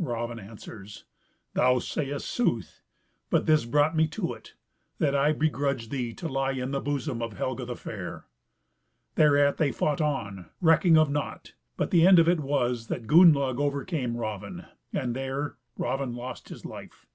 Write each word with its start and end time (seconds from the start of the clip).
Raven 0.00 0.40
answers, 0.40 1.04
"Thou 1.54 1.78
sayest 1.78 2.28
sooth, 2.28 2.82
but 3.30 3.46
this 3.46 3.64
brought 3.64 3.94
me 3.94 4.08
to 4.08 4.34
it, 4.34 4.54
that 4.98 5.14
I 5.14 5.30
begrudged 5.32 5.92
thee 5.92 6.12
to 6.14 6.26
lie 6.26 6.50
in 6.50 6.72
the 6.72 6.80
bosom 6.80 7.22
of 7.22 7.34
Helga 7.34 7.64
the 7.66 7.76
Fair." 7.76 8.24
Thereat 9.14 9.58
they 9.58 9.70
fought 9.70 10.00
on, 10.00 10.46
recking 10.60 10.98
of 10.98 11.08
nought; 11.08 11.52
but 11.76 11.92
the 11.92 12.04
end 12.04 12.18
of 12.18 12.28
it 12.28 12.40
was 12.40 12.88
that 12.88 13.06
Gunnlaug 13.06 13.60
overcame 13.60 14.16
Raven, 14.16 14.64
and 14.92 15.14
there 15.14 15.54
Raven 15.78 16.16
lost 16.16 16.48
his 16.48 16.64
life.. 16.64 17.06